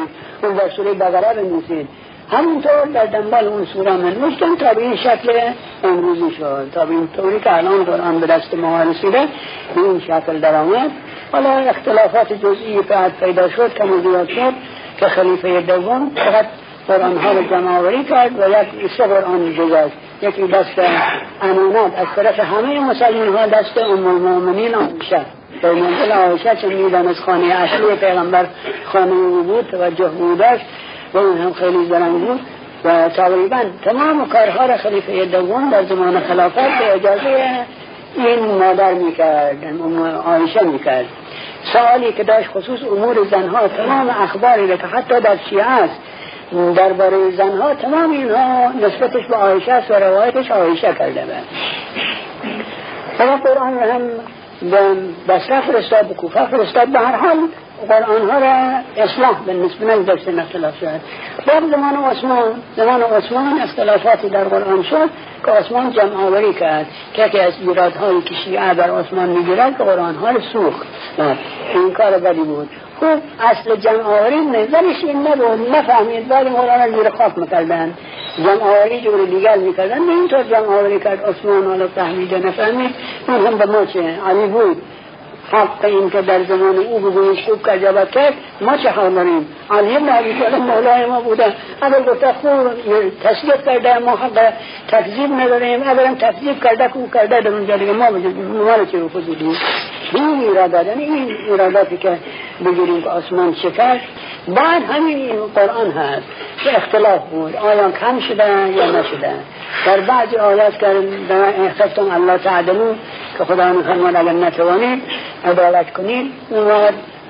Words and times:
بنویسید 0.00 0.44
اون 0.44 0.54
در 0.54 0.70
سوره 0.70 0.94
بقره 0.94 1.34
بنویسید 1.34 1.88
همونطور 2.32 2.84
در 2.94 3.06
دنبال 3.06 3.46
اون 3.46 3.64
سوره 3.64 3.92
من 3.92 4.12
نوشتم 4.12 4.56
تا 4.56 4.74
به 4.74 4.82
این 4.82 4.96
شکل 4.96 5.40
امروزی 5.84 6.30
شد 6.30 6.70
تا 6.74 6.84
به 6.86 6.90
این 6.90 7.08
طوری 7.16 7.40
که 7.40 7.56
الان 7.56 7.84
قرآن 7.84 8.20
به 8.20 8.26
دست 8.26 8.54
ما 8.54 8.82
رسیده 8.82 9.28
به 9.74 9.80
این 9.80 10.00
شکل 10.00 10.38
در 10.38 10.54
آمد. 10.54 10.90
حالا 11.32 11.50
اختلافات 11.50 12.32
جزئی 12.32 12.80
بعد 12.88 13.12
پیدا 13.20 13.48
شد 13.48 13.74
که 13.74 13.84
زیاد 14.02 14.28
شد 14.28 14.52
که 14.98 15.06
خلیفه 15.06 15.60
دوم 15.60 16.10
فقط 16.14 16.46
قرآن 16.88 17.16
ها 17.16 17.32
رو 17.32 17.42
جمع 17.42 18.02
کرد 18.02 18.40
و 18.40 18.48
یک 18.48 18.90
سه 18.96 19.06
قرآن 19.06 19.56
گذاشت 19.56 19.94
یکی 20.22 20.42
دست 20.42 20.78
امانت 21.42 21.98
از 21.98 22.06
طرف 22.16 22.40
همه 22.40 22.80
مسلمان 22.80 23.36
ها 23.36 23.46
دست 23.46 23.78
ام 23.78 24.06
المؤمنین 24.06 24.74
آیشه 24.74 25.20
در 25.62 25.72
منزل 25.72 26.12
آیشه 26.12 26.56
چون 26.56 26.72
می‌دانست 26.72 27.20
خانه 27.20 27.54
اصلی 27.54 27.96
پیغمبر 28.00 28.46
خانه 28.84 29.12
او 29.12 29.42
بود 29.42 29.66
توجه 29.70 30.08
بودش 30.08 30.60
و 31.14 31.18
اون 31.18 31.38
هم 31.38 31.52
خیلی 31.52 31.86
زرنگ 31.88 32.20
بود 32.20 32.40
و 32.84 33.08
تقریبا 33.08 33.60
تمام 33.84 34.28
کارها 34.28 34.66
را 34.66 34.76
خلیفه 34.76 35.24
دوم 35.24 35.70
در 35.70 35.84
زمان 35.84 36.20
خلافت 36.20 36.78
به 36.78 36.94
اجازه 36.94 37.64
این 38.16 38.58
مادر 38.58 38.94
می‌کرد 38.94 39.56
آیشه 40.26 40.62
می‌کرد. 40.62 41.04
سوالی 41.72 42.12
که 42.12 42.24
داشت 42.24 42.48
خصوص 42.48 42.80
امور 42.82 43.16
زنها 43.30 43.68
تمام 43.68 44.10
اخباری 44.10 44.78
که 44.78 44.86
حتی 44.86 45.20
در 45.20 45.36
شیعه 45.50 45.66
است 45.66 46.00
درباره 46.76 47.30
زنها 47.30 47.74
تمام 47.74 48.10
اینها 48.10 48.72
نسبتش 48.72 49.26
به 49.26 49.36
آیشه 49.36 49.72
است 49.72 49.90
و 49.90 49.94
روایتش 49.94 50.50
آیشه 50.50 50.94
کرده 50.98 51.24
به 53.18 53.24
قرآن 53.24 53.78
هم 53.78 54.00
به 54.60 54.94
بسره 55.28 55.60
فرستاد 55.60 56.08
به 56.08 56.14
کوفه 56.14 56.46
فرستاد 56.46 56.88
به 56.88 56.98
هر 56.98 57.16
حال 57.16 57.48
قرآن 57.88 58.30
ها 58.30 58.38
را 58.38 58.80
اصلاح 59.04 59.44
به 59.46 59.52
نسبت 59.52 59.82
نگذاشته 59.82 60.34
اختلاف 60.38 60.78
شد. 60.80 61.00
در 61.46 61.60
زمان 61.70 62.04
عثمان 62.04 62.62
زمان 62.76 63.02
عثمان 63.02 63.60
اختلافاتی 63.60 64.28
در 64.28 64.44
قرآن 64.44 64.82
شد 64.82 65.10
که 65.46 65.50
عثمان 65.50 65.92
جمع 65.92 66.26
آوری 66.26 66.54
کرد 66.54 66.86
که 67.12 67.26
یکی 67.26 67.40
از 67.40 67.52
ایرادهایی 67.60 68.22
که 68.22 68.34
شیعه 68.34 68.74
بر 68.74 68.90
عثمان 68.90 69.28
می‌گیرد 69.28 69.78
که 69.78 69.84
قرآن 69.84 70.14
ها 70.14 70.30
را 70.30 70.40
سوخت. 70.52 70.86
این 71.74 71.92
کار 71.92 72.10
بدی 72.10 72.40
بود. 72.40 72.68
خب 73.00 73.18
اصل 73.40 73.76
جمع 73.76 74.02
آوری 74.02 74.40
نظرش 74.40 75.04
این 75.04 75.26
نبود. 75.26 75.74
نفهمید. 75.74 76.30
ولی 76.30 76.50
مولانا 76.50 76.96
زیر 76.96 77.10
خاک 77.10 77.38
می‌کردن 77.38 77.94
جمع 78.38 78.62
آوری 78.62 79.00
جور 79.00 79.24
دیگر 79.24 79.56
می‌کردن 79.56 80.00
اینطور 80.10 80.42
جمع 80.42 80.66
آوری 80.78 81.00
کرد 81.00 81.24
عثمان 81.24 81.66
حالا 81.66 81.88
فهمیده 81.88 82.38
نفهمید. 82.38 82.94
اون 83.28 83.46
هم 83.46 83.58
به 83.58 83.66
ما 83.66 83.84
چه؟ 83.84 84.00
علی 84.28 84.46
بود. 84.46 84.82
حق 85.52 85.84
این 85.84 86.10
که 86.10 86.22
در 86.22 86.44
زمان 86.44 86.78
او 86.78 86.98
بگویش 86.98 87.44
خوب 87.44 87.76
جواب 87.76 88.10
کرد 88.10 88.34
ما 88.60 88.76
چه 88.76 88.90
حال 88.90 89.14
داریم؟ 89.14 89.46
علی 89.70 89.96
ابن 89.96 90.08
عبی 90.08 90.40
طالب 90.40 90.62
مولای 90.62 91.06
ما 91.06 91.20
بوده. 91.20 91.44
اگر 91.82 92.02
گفته 92.02 92.32
خوب 92.32 92.70
تصدیق 93.24 93.64
کرده 93.64 93.98
ما 93.98 94.16
حق 94.16 94.52
تکذیب 94.88 95.32
نداریم. 95.32 95.82
اگرم 95.88 96.14
تکذیب 96.14 96.64
کرده 96.64 96.88
که 96.88 96.96
او 96.96 97.10
کرده 97.14 97.40
در 97.40 97.50
اونجا 97.50 97.76
دیگه 97.76 97.92
ما 97.92 98.10
ما 98.10 98.84
چه 98.84 98.98
بودیم 98.98 99.56
این 100.14 100.40
ایرادات 100.40 100.86
یعنی 100.86 101.04
این 101.04 101.36
ایراداتی 101.50 101.96
که 101.96 102.18
بگیریم 102.64 103.02
که 103.02 103.08
آسمان 103.08 103.54
شکست 103.54 104.04
بعد 104.48 104.82
همین 104.82 105.16
این 105.16 105.46
قرآن 105.54 105.90
هست 105.90 106.26
که 106.64 106.76
اختلاف 106.76 107.20
بود. 107.20 107.56
آیا 107.56 107.90
کم 107.90 108.20
شده 108.20 108.68
یا 108.68 108.90
نشده؟ 108.90 109.34
در 109.86 110.00
بعضی 110.00 110.36
آیات 110.36 110.78
که 110.78 110.86
در 111.28 111.62
احساستم 111.62 112.10
الله 112.10 112.38
تعدلو 112.38 112.94
که 113.40 113.46
خدا 113.46 113.72
میفرماد 113.72 114.16
اگر 114.16 114.32
نتوانید 114.32 115.02
عدالت 115.44 115.92
کنید 115.92 116.32
اون 116.50 116.70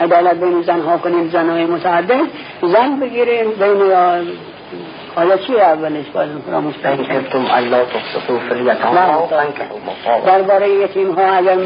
عدالت 0.01 0.41
بین 0.41 0.63
زنها 0.63 0.99
کنید 0.99 1.33
زنهای 1.33 1.65
متعدد 1.65 2.21
زن 2.63 3.01
بگیرید 3.01 3.59
بین 3.59 3.93
حالا 5.17 5.37
چی 5.37 5.61
اولش 5.61 6.05
باز 6.15 6.29
الله 7.51 7.85
تقسطوا 7.85 8.39
فی 8.39 8.55
الیتاما 8.55 9.29
درباره 10.27 10.69
یتیم 10.69 11.13
ها 11.13 11.23
اگر 11.23 11.57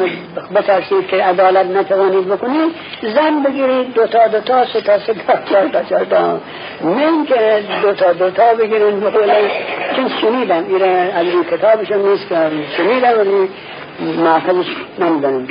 بترسید 0.54 1.06
که 1.06 1.16
عدالت 1.16 1.66
نتوانید 1.66 2.28
بکنید 2.28 2.75
زن 3.03 3.43
بگیرید 3.43 3.94
دوتا 3.94 4.28
دوتا 4.28 4.65
سه 4.65 4.81
تا 4.81 4.99
سه 4.99 5.15
تا 5.15 5.33
چهار 5.44 5.69
تا 5.69 5.83
چهار 5.83 6.04
تا. 6.04 6.41
من 6.83 7.27
که 7.27 7.62
دوتا 7.83 8.12
دوتا 8.12 8.54
بگیرید 8.54 9.00
بخوله 9.00 9.50
چون 9.97 10.09
شنیدم 10.21 10.65
ایره 10.69 11.12
از 11.16 11.27
این 11.27 11.44
کتابشون 11.44 12.09
نیست 12.09 12.28
که 12.28 12.37
شنیدم 12.77 13.49
ولی 14.00 14.12
محفظش 14.12 14.66
نمی‌دانم. 14.99 15.47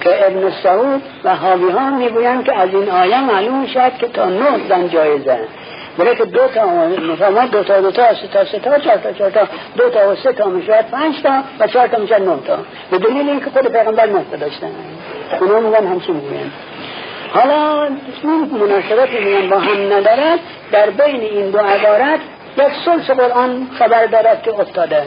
که 0.00 0.26
ابن 0.26 0.52
سعود 0.62 1.02
و 1.24 1.36
حاوی 1.36 1.70
ها 1.70 1.90
می‌گویند 1.90 2.44
که 2.44 2.54
از 2.54 2.68
این 2.74 2.90
آیه 2.90 3.20
معلوم 3.20 3.66
شد 3.66 3.96
که 3.98 4.06
تا 4.06 4.24
نه 4.24 4.68
زن 4.68 4.88
جایزه 4.88 5.38
برای 5.98 6.16
که 6.16 6.24
دو 6.24 6.48
تا 6.54 6.66
مثلا 7.14 7.46
دو 7.46 7.62
تا 7.62 7.80
دو 7.80 7.90
تا 7.90 8.14
سه 8.14 8.28
تا 8.32 8.44
سه 8.44 8.58
تا 8.58 8.78
چهار 8.78 8.96
تا 8.96 9.12
چهار 9.12 9.30
تا 9.30 9.40
دو 9.76 9.90
تا 9.90 10.12
و 10.12 10.14
سه 10.14 10.32
تا 10.32 10.48
می‌شود 10.48 10.84
پنج 10.90 11.22
تا 11.22 11.42
و 11.60 11.66
چهار 11.66 11.88
تا 11.88 11.98
می‌شود 11.98 12.22
نه 12.22 12.36
تا. 12.46 12.58
به 12.90 12.98
دلیل 12.98 13.28
اینکه 13.28 13.50
خود 13.50 13.72
پیغمبر 13.72 14.06
نه 14.06 14.24
تا 14.30 14.36
داشتن. 14.36 14.70
اونا 15.40 15.60
میگن 15.60 15.86
همچی 15.86 16.12
میگن. 16.12 16.50
حالا 17.34 17.84
این 18.22 18.50
مناسبت 18.60 19.10
میگن 19.12 19.48
با 19.48 19.58
هم 19.58 19.92
ندارد. 19.92 20.38
در 20.72 20.90
بین 20.90 21.20
این 21.20 21.50
دو 21.50 21.58
عبارت 21.58 22.20
یک 22.58 22.72
سلس 22.84 23.10
قرآن 23.10 23.66
خبر 23.78 24.06
دارد 24.06 24.42
که 24.42 24.60
افتاده. 24.60 25.02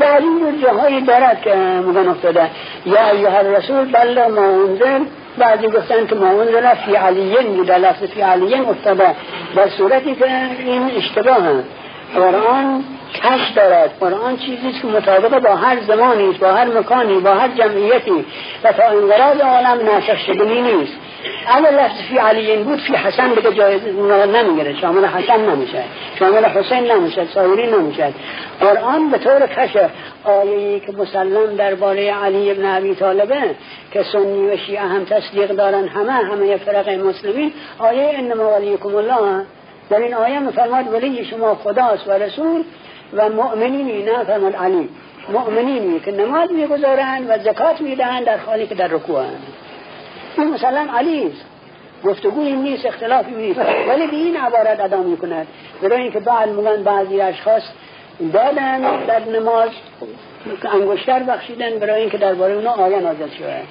و 0.00 0.04
از 0.04 0.22
این 0.22 0.62
جاهایی 0.62 1.00
دارد 1.00 1.40
که 1.42 1.54
میگن 1.54 2.08
افتاده. 2.08 2.50
یا 2.86 3.10
ایها 3.10 3.38
الرسول 3.38 3.92
بله 3.92 4.26
ما 4.26 4.42
انزل 4.42 5.04
بعضی 5.38 5.66
گفتن 5.66 6.06
که 6.06 6.14
ما 6.14 6.26
انزل 6.26 6.74
فی 6.74 6.94
علیین 6.94 7.62
در 7.62 7.78
لفظ 7.78 8.02
فی 8.02 8.20
علیین 8.20 8.68
افتاده. 8.68 9.14
در 9.56 9.68
صورتی 9.68 10.14
که 10.14 10.26
این 10.58 10.90
اشتباه 10.96 11.42
هست 11.42 11.68
قرآن 12.14 12.84
کش 13.20 13.50
دارد. 13.56 13.90
قرآن 14.00 14.36
چیزی 14.36 14.72
که 14.72 14.86
مطابق 14.86 15.38
با 15.38 15.56
هر 15.56 15.80
زمانی 15.80 16.32
با 16.32 16.52
هر 16.52 16.64
مکانی 16.64 17.20
با 17.20 17.34
هر 17.34 17.48
جمعیتی 17.48 18.24
و 18.64 18.72
تا 18.72 18.82
انقراض 18.82 19.40
عالم 19.40 19.86
ناسخ 19.86 20.18
شدنی 20.26 20.62
نیست. 20.62 20.92
اول 21.46 21.74
لفظ 21.74 22.02
فی 22.08 22.18
علیین 22.18 22.64
بود 22.64 22.80
فی 22.80 22.94
حسن 22.94 23.34
بگه 23.34 23.52
جایز 23.52 23.82
نمیگره 24.34 24.80
شامل 24.80 25.04
حسن 25.04 25.40
نمیشه 25.50 25.82
شامل 26.18 26.44
حسین 26.44 26.92
نمیشه 26.92 27.26
سایری 27.34 27.66
نمیشه. 27.72 28.12
قرآن 28.60 29.10
به 29.10 29.18
طور 29.18 29.46
کش 29.46 29.76
آیهی 30.24 30.80
که 30.80 30.92
مسلم 30.92 31.56
درباره 31.56 32.14
علی 32.14 32.50
ابن 32.50 32.76
ابی 32.76 32.94
طالبه 32.94 33.36
که 33.92 34.02
سنی 34.02 34.48
و 34.48 34.56
شیعه 34.56 34.82
هم 34.82 35.04
تصدیق 35.04 35.52
دارن 35.52 35.88
همه 35.88 36.12
همه 36.12 36.56
فرق 36.56 36.88
مسلمین 36.88 37.52
آیه 37.78 38.10
انما 38.18 38.50
ولیکم 38.50 38.96
الله. 38.96 39.44
در 39.90 39.98
این 39.98 40.14
آیه 40.14 40.38
مفرماد 40.38 40.94
ولی 40.94 41.24
شما 41.24 41.54
خداست 41.54 42.08
و 42.08 42.12
رسول 42.12 42.64
و 43.12 43.28
مؤمنینی 43.28 44.02
نه 44.02 44.24
فرماد 44.24 44.56
علی 44.56 44.88
مؤمنینی 45.32 46.00
که 46.00 46.12
نماز 46.12 46.52
می‌گذارند 46.52 47.30
و 47.30 47.38
زکات 47.38 47.80
می‌دهند 47.80 48.24
در 48.24 48.36
حالی 48.36 48.66
که 48.66 48.74
در 48.74 48.86
رکوع 48.88 49.24
این 50.38 50.50
مثلا 50.50 50.88
علی 50.94 51.26
است. 51.26 51.44
گفتگوی 52.04 52.52
نیست 52.52 52.86
اختلافی 52.86 53.34
نیست. 53.34 53.60
ولی 53.88 54.06
به 54.06 54.16
این 54.16 54.36
عبارت 54.36 54.80
ادا 54.80 55.02
می‌کند. 55.02 55.46
برای 55.82 56.02
اینکه 56.02 56.20
بعد 56.20 56.48
میگن 56.48 56.82
بعضی 56.82 57.20
اشخاص 57.20 57.62
دادن 58.32 59.04
در 59.06 59.24
نماز. 59.24 59.70
انگشتر 60.72 61.22
بخشیدن 61.22 61.78
برای 61.78 62.00
اینکه 62.00 62.18
درباره 62.18 62.54
اونا 62.54 62.70
آیه 62.70 63.00
نازل 63.00 63.28
شده 63.28 63.62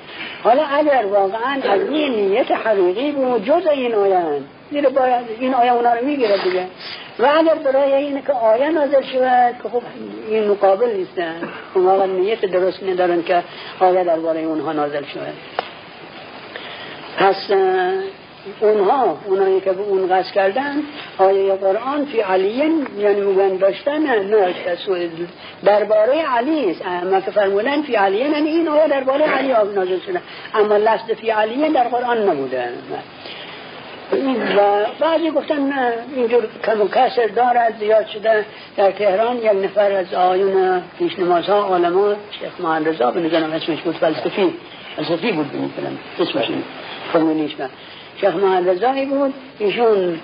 حالا 0.43 0.63
اگر 0.65 1.05
واقعا 1.05 1.61
از 1.63 1.81
این 1.89 2.13
نیت 2.13 2.51
حقیقی 2.51 3.11
بود 3.11 3.45
جز 3.45 3.67
این 3.67 3.93
آیه 3.95 4.21
زیر 4.71 4.89
باید 4.89 5.25
این 5.39 5.53
آیه 5.53 5.73
اونا 5.73 5.93
رو 5.93 6.05
می‌گیره 6.05 6.43
دیگه. 6.43 6.65
و 7.19 7.25
اگر 7.37 7.55
برای 7.55 7.93
این 7.93 8.21
که 8.21 8.33
آیه 8.33 8.69
نازل 8.69 9.01
شود 9.01 9.55
که 9.63 9.69
خب 9.69 9.81
این 10.29 10.47
مقابل 10.47 10.95
نیستن 10.95 11.35
اون 11.73 11.85
واقعا 11.85 12.05
نیت 12.05 12.45
درست 12.45 12.83
ندارن 12.83 13.23
که 13.23 13.43
آیه 13.79 14.03
درباره 14.03 14.39
اونها 14.39 14.73
نازل 14.73 15.03
شود. 15.03 15.33
پس 17.17 17.51
اونها 18.59 19.17
اونایی 19.25 19.61
که 19.61 19.71
به 19.71 19.81
اون 19.81 20.07
قصد 20.07 20.31
کردن 20.31 20.75
آیه 21.17 21.55
قرآن 21.55 22.05
فی 22.05 22.19
علیین 22.19 22.87
یعنی 22.97 23.21
میگن 23.21 23.57
داشتن 23.57 24.01
نه 24.01 24.53
درباره 25.65 26.21
علی 26.37 26.71
است. 26.71 26.81
اما 26.85 27.21
که 27.21 27.31
فرمودن 27.31 27.81
فی 27.81 27.95
علیین 27.95 28.31
یعنی 28.31 28.49
این 28.49 28.67
آیه 28.67 28.87
درباره 28.87 29.25
علی 29.25 29.47
نازل 29.47 29.99
شده. 29.99 30.21
اما 30.53 30.77
لفظ 30.77 31.11
فی 31.11 31.29
علیین 31.29 31.71
در 31.71 31.83
قرآن 31.83 32.29
نبوده. 32.29 32.69
و 34.57 34.85
بعضی 34.99 35.31
گفتن 35.31 35.61
نه 35.61 35.93
اینجور 36.15 36.43
کم 36.65 36.81
و 36.81 36.87
کسر 36.87 37.27
دارد 37.35 37.75
زیاد 37.79 38.07
شده. 38.07 38.45
در 38.77 38.91
تهران 38.91 39.37
یک 39.37 39.63
نفر 39.63 39.91
از 39.91 40.13
آیون 40.13 40.81
پیشنمازها 40.99 41.75
علما 41.75 42.15
شیخ 42.39 42.51
محمد 42.59 42.87
رضا 42.87 43.11
به 43.11 43.19
نظرم 43.19 43.51
اسمش 43.53 43.81
بود 43.81 43.95
فلسفی. 43.95 44.53
فلسفی 44.95 45.31
بود 45.31 45.51
بینید 45.51 45.71
اسمش 46.19 46.45
فرمونیش 47.13 47.55
شیخ 48.21 48.35
محمد 48.35 49.09
بود. 49.09 49.33
ایشون 49.59 50.19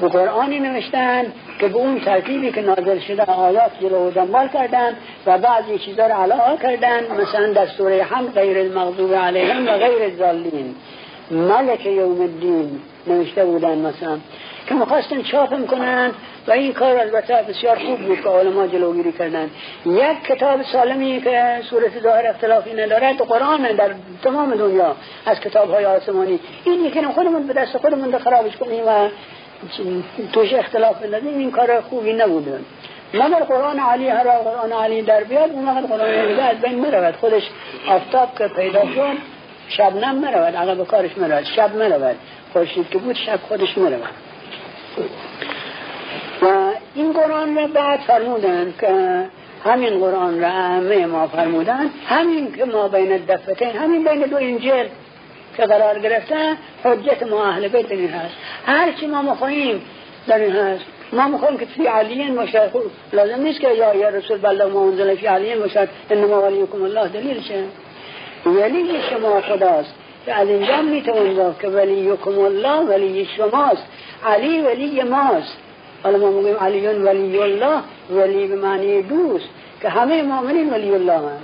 به 0.00 0.08
قرآنی 0.08 0.60
نوشتن 0.60 1.24
که 1.58 1.68
به 1.68 1.76
اون 1.76 2.00
ترتیبی 2.00 2.52
که 2.52 2.62
نازل 2.62 2.98
شده 2.98 3.22
آیات 3.22 3.72
رو 3.80 4.10
دنبال 4.10 4.48
کردن 4.48 4.96
و 5.26 5.38
بعضی 5.38 5.78
چیزا 5.78 6.06
رو 6.06 6.14
علاقه 6.14 6.56
کردن 6.62 7.00
مثلا 7.20 7.52
در 7.52 7.66
سوره 7.66 8.02
هم 8.02 8.26
غیر 8.26 8.58
المغضوب 8.58 9.14
علیهم 9.14 9.66
و 9.66 9.78
غیر 9.78 10.02
الضالین. 10.02 10.74
ملک 11.32 11.86
یوم 11.86 12.20
الدین. 12.20 12.80
نوشته 13.06 13.44
بودن 13.44 13.78
مثلا 13.78 14.18
که 14.68 14.74
می‌خواستن 14.74 15.22
چاپم 15.22 15.66
کنن 15.66 16.10
و 16.46 16.52
این 16.52 16.72
کار 16.72 16.98
البته 16.98 17.44
بسیار 17.48 17.78
خوب 17.78 17.98
بود 17.98 18.20
که 18.20 18.28
علما 18.28 18.66
جلوگیری 18.66 19.12
کردن. 19.12 19.50
یک 19.86 20.22
کتاب 20.28 20.62
سالمی 20.62 21.20
که 21.20 21.60
صورت 21.70 22.02
ظاهر 22.02 22.26
اختلافی 22.26 22.72
ندارد 22.72 23.16
قرآن 23.16 23.62
در 23.62 23.90
تمام 24.24 24.54
دنیا 24.54 24.96
از 25.26 25.40
کتاب 25.40 25.70
های 25.70 25.84
آسمانی. 25.84 26.40
این 26.64 26.84
یکی 26.84 27.02
خودمون 27.02 27.46
به 27.46 27.52
دست 27.52 27.76
خودمون 27.76 28.18
خرابش 28.18 28.56
کنیم 28.56 28.84
و 28.86 29.08
توش 30.32 30.52
اختلاف 30.52 31.02
بندازیم 31.02 31.38
این 31.38 31.50
کار 31.50 31.80
خوبی 31.80 32.12
نبوده 32.12 32.58
مگر 33.14 33.44
قرآن 33.44 33.78
علی 33.78 34.08
هر 34.08 34.24
قرآن 34.24 34.72
علی 34.72 35.02
در 35.02 35.24
بیاد 35.24 35.50
اون 35.50 35.86
قرآن 35.86 36.28
دیگه 36.28 36.42
از 36.42 36.60
بین 36.60 36.80
مرود 36.80 37.16
خودش 37.16 37.42
آفتاب 37.88 38.38
که 38.38 38.48
پیدا 38.48 38.80
شد 38.80 39.31
شب 39.68 39.96
مرود 39.96 40.56
عقب 40.56 40.86
کارش 40.86 41.18
مرود 41.18 41.44
شب 41.44 41.76
مرود 41.76 42.16
خورشید 42.52 42.90
که 42.90 42.98
بود 42.98 43.16
شب 43.16 43.40
خودش 43.48 43.78
مرود 43.78 44.02
و 46.42 46.72
این 46.94 47.12
قرآن 47.12 47.56
را 47.56 47.66
بعد 47.66 48.00
فرمودن 48.00 48.74
که 48.80 48.88
همین 49.64 49.98
قرآن 49.98 50.40
را 50.40 50.48
همه 50.48 51.06
ما 51.06 51.26
فرمودن. 51.26 51.90
همین 52.06 52.52
که 52.52 52.64
ما 52.64 52.88
بین 52.88 53.16
دفتین 53.16 53.70
همین 53.70 54.04
بین 54.04 54.22
دو 54.22 54.36
انجیل 54.36 54.86
که 55.56 55.62
قرار 55.62 55.98
گرفته 55.98 56.56
حجت 56.84 57.22
ما 57.22 57.44
اهل 57.44 57.68
بیت 57.68 57.90
این 57.90 58.08
هست. 58.08 58.34
هر 58.66 58.92
چی 58.92 59.06
ما 59.06 59.22
مخواهیم 59.22 59.82
در 60.26 60.38
این 60.38 60.52
هست. 60.52 60.84
ما 61.12 61.28
می‌خوایم 61.28 61.58
که 61.58 61.66
فی 61.66 61.86
علیین 61.86 62.36
باشد 62.36 62.70
لازم 63.12 63.42
نیست 63.42 63.60
که 63.60 63.68
یا 63.68 63.94
یا 63.94 64.08
رسول 64.08 64.38
بله 64.38 64.64
ما 64.64 64.82
انزل 64.82 65.14
فی 65.14 65.26
علیین 65.26 65.58
باشد 65.58 65.88
انما 66.10 66.42
ولیکم 66.42 66.82
الله 66.82 67.08
دلیل 67.08 67.42
شه 67.42 67.64
ولی 68.46 69.00
شما 69.10 69.40
خداست. 69.40 69.94
که 70.26 70.34
از 70.34 70.48
اینجا 70.48 70.82
می‌توان 70.82 71.34
گفت 71.34 71.60
که 71.60 71.68
ولیکم 71.68 72.38
الله 72.38 72.80
ولی 72.80 73.28
شماست. 73.36 73.86
علی 74.26 74.60
ولی 74.60 75.02
ماست. 75.02 75.56
حالا 76.02 76.18
ما 76.18 76.30
میگیم 76.30 76.56
علیون 76.56 77.02
ولی 77.02 77.38
الله 77.38 77.80
ولی 78.10 78.46
به 78.46 78.56
معنی 78.56 79.02
دوست. 79.02 79.48
که 79.82 79.88
همه 79.88 80.22
مؤمنین 80.22 80.70
ولی 80.70 80.94
الله 80.94 81.18
هم 81.18 81.38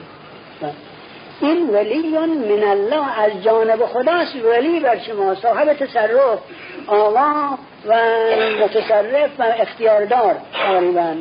این 1.40 1.70
ولیون 1.70 2.28
من 2.28 2.64
الله 2.64 3.20
از 3.20 3.42
جانب 3.44 3.86
خداست. 3.86 4.36
ولی 4.44 4.80
بر 4.80 4.98
شما 4.98 5.34
صاحب 5.34 5.72
تصرف 5.72 6.38
آقا 6.86 7.58
و 7.86 7.94
متصرف 8.64 9.30
و 9.38 9.42
اختیاردار 9.60 10.36
تقریبا 10.52 11.14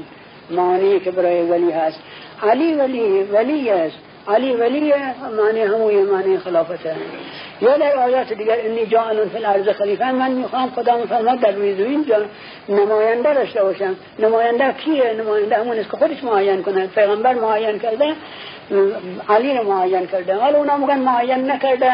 معنی 0.49 0.99
که 0.99 1.11
برای 1.11 1.41
ولی 1.41 1.71
هست. 1.71 1.99
علی 2.43 2.73
ولی 2.73 3.23
ولی 3.23 3.69
است. 3.69 3.97
علی 4.27 4.53
ولی 4.53 4.93
معنی 5.37 5.61
هموی 5.61 6.01
معنی 6.03 6.37
خلافته. 6.37 6.95
یا 7.61 7.77
در 7.77 7.95
آیات 7.95 8.33
دیگر 8.33 8.57
انی 8.59 8.85
جاعل 8.85 9.29
فی 9.29 9.37
الارض 9.37 9.69
خلیفه 9.69 10.11
من 10.11 10.31
می‌خوام 10.31 10.69
خدا 10.69 10.97
میفرماد 10.97 11.39
در 11.39 11.51
روی 11.51 11.75
زمین 11.75 12.05
نماینده 12.69 13.33
داشته 13.33 13.63
باشم. 13.63 13.95
نماینده 14.19 14.73
کیه؟ 14.73 15.13
نماینده 15.13 15.55
همون 15.55 15.79
است 15.79 15.91
که 15.91 15.97
خودش 15.97 16.23
معین 16.23 16.63
کنه. 16.63 16.87
پیغمبر 16.87 17.33
معین 17.33 17.79
کرده 17.79 18.15
علی 19.29 19.57
رو 19.57 19.73
معین 19.73 20.07
کرده. 20.07 20.35
حالا 20.35 20.57
اونا 20.57 20.77
میگن 20.77 20.99
معین 20.99 21.51
نکرده. 21.51 21.91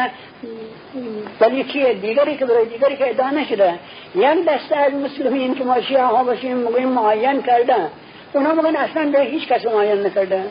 ولی 1.40 1.64
کیه؟ 1.64 1.92
دیگری 1.92 2.36
که 2.36 2.44
برای 2.44 2.64
دیگری 2.64 2.96
که 2.96 3.10
ادعا 3.10 3.30
نشده. 3.30 3.74
یک 4.14 4.44
دسته 4.48 4.76
از 4.76 4.92
مسلمین 4.92 5.54
که 5.54 5.64
ما 5.64 5.80
شیعه 5.80 6.04
ها 6.04 6.24
باشیم 6.24 6.56
میگیم 6.56 6.88
معین 6.88 7.42
کرده. 7.42 7.76
اونا 8.32 8.54
میگن 8.54 8.76
اصلا 8.76 9.10
به 9.10 9.20
هیچ 9.20 9.48
کس 9.48 9.66
معین 9.66 10.06
نکرده. 10.06 10.42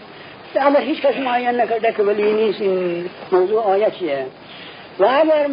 اما 0.62 0.80
هیچ 0.80 1.02
کس 1.02 1.18
معین 1.18 1.62
نکرده 1.62 1.92
که 1.92 2.04
ولی 2.04 2.34
نیست 2.34 2.62
این 2.62 3.10
موضوع 3.32 3.64
آیه 3.64 3.92
چیه؟ 4.00 4.26
و 5.00 5.06
اگر 5.06 5.48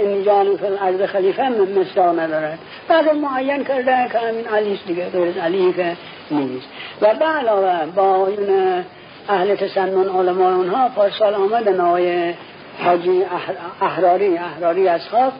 این 0.00 0.24
جان 0.24 0.56
فی 0.56 0.66
الارض 0.66 1.02
خلیفه 1.02 1.42
مثال 1.48 2.20
ندارد 2.20 2.58
بعد 2.88 3.08
معین 3.08 3.64
کرده 3.64 4.08
که 4.12 4.18
همین 4.18 4.48
علی 4.48 4.80
دیگه 4.86 5.08
غیر 5.08 5.40
علی 5.40 5.72
که 5.72 5.96
نیست. 6.30 6.66
و 7.00 7.14
به 7.14 7.24
علاوه 7.24 7.86
با 7.86 8.26
این 8.26 8.84
اهل 9.28 9.54
تسنن 9.54 10.08
علماء 10.08 10.54
اونها 10.54 10.88
پارسال 10.88 11.34
آمدن 11.34 11.80
آقای 11.80 12.34
حاجی 12.84 13.24
احراری 13.82 14.38
احراری 14.38 14.88
اصحاب 14.88 15.32